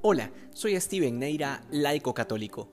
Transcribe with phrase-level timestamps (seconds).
[0.00, 2.68] Hola, soy Steven Neira, laico católico.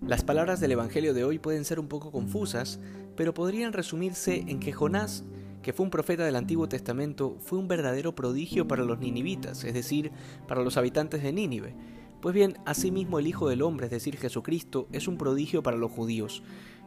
[0.00, 2.78] Las palabras del Evangelio de hoy pueden ser un poco confusas,
[3.16, 5.24] pero podrían resumirse en que Jonás,
[5.60, 9.74] que fue un profeta del Antiguo Testamento, fue un verdadero prodigio para los ninivitas, es
[9.74, 10.12] decir,
[10.46, 11.74] para los habitantes de Nínive.
[12.20, 15.90] Pues bien, asimismo el Hijo del Hombre, es decir, Jesucristo, es un prodigio para los
[15.90, 16.44] judíos.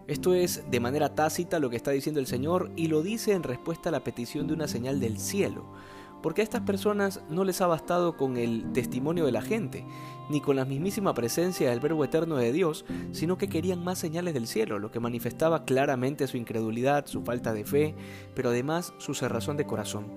[0.08, 3.44] Esto es de manera tácita lo que está diciendo el Señor y lo dice en
[3.44, 5.66] respuesta a la petición de una señal del cielo
[6.22, 9.86] porque a estas personas no les ha bastado con el testimonio de la gente,
[10.30, 14.34] ni con la mismísima presencia del Verbo Eterno de Dios, sino que querían más señales
[14.34, 17.96] del cielo, lo que manifestaba claramente su incredulidad, su falta de fe,
[18.36, 20.08] pero además su cerrazón de corazón.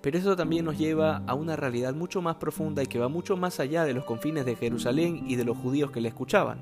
[0.00, 3.36] Pero eso también nos lleva a una realidad mucho más profunda y que va mucho
[3.38, 6.60] más allá de los confines de Jerusalén y de los judíos que le escuchaban.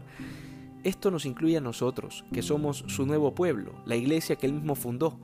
[0.85, 4.77] Esto nos incluye a nosotros, que somos su nuevo pueblo, la iglesia que él mismo
[4.77, 5.19] fundó,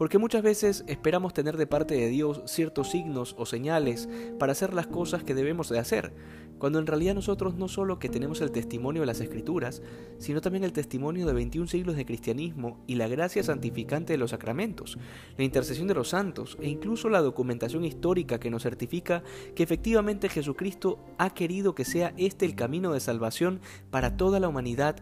[0.00, 4.72] porque muchas veces esperamos tener de parte de Dios ciertos signos o señales para hacer
[4.72, 6.14] las cosas que debemos de hacer,
[6.58, 9.82] cuando en realidad nosotros no solo que tenemos el testimonio de las Escrituras,
[10.16, 14.30] sino también el testimonio de 21 siglos de cristianismo y la gracia santificante de los
[14.30, 14.96] sacramentos,
[15.36, 19.22] la intercesión de los santos e incluso la documentación histórica que nos certifica
[19.54, 24.48] que efectivamente Jesucristo ha querido que sea este el camino de salvación para toda la
[24.48, 24.96] humanidad,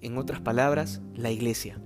[0.00, 1.80] en otras palabras, la Iglesia.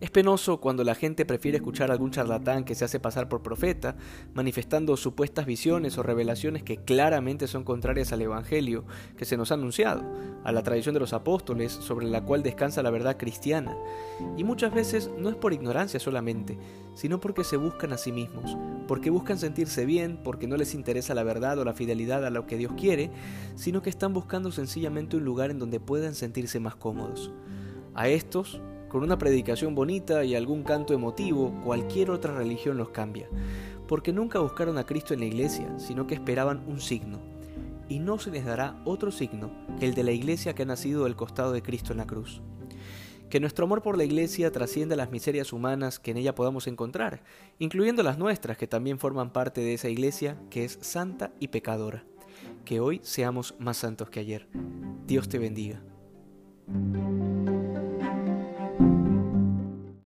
[0.00, 3.42] Es penoso cuando la gente prefiere escuchar a algún charlatán que se hace pasar por
[3.42, 3.96] profeta,
[4.32, 8.84] manifestando supuestas visiones o revelaciones que claramente son contrarias al Evangelio
[9.16, 10.04] que se nos ha anunciado,
[10.44, 13.76] a la tradición de los apóstoles sobre la cual descansa la verdad cristiana.
[14.36, 16.56] Y muchas veces no es por ignorancia solamente,
[16.94, 21.12] sino porque se buscan a sí mismos, porque buscan sentirse bien, porque no les interesa
[21.12, 23.10] la verdad o la fidelidad a lo que Dios quiere,
[23.56, 27.32] sino que están buscando sencillamente un lugar en donde puedan sentirse más cómodos.
[27.96, 33.28] A estos con una predicación bonita y algún canto emotivo, cualquier otra religión los cambia,
[33.86, 37.20] porque nunca buscaron a Cristo en la iglesia, sino que esperaban un signo.
[37.88, 41.04] Y no se les dará otro signo que el de la iglesia que ha nacido
[41.04, 42.42] del costado de Cristo en la cruz.
[43.30, 47.22] Que nuestro amor por la iglesia trascienda las miserias humanas que en ella podamos encontrar,
[47.58, 52.04] incluyendo las nuestras que también forman parte de esa iglesia que es santa y pecadora.
[52.64, 54.48] Que hoy seamos más santos que ayer.
[55.06, 55.82] Dios te bendiga.